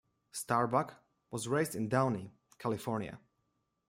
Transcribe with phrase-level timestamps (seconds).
[0.31, 0.95] Starbuck
[1.29, 3.19] was raised in Downey, California.